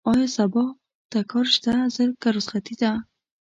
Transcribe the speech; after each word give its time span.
ايا 0.11 0.27
سبا 0.37 0.63
ته 1.11 1.19
کار 1.31 1.45
شته؟ 1.53 1.73
که 2.21 2.27
رخصتي 2.37 2.75
ده؟ 2.81 2.91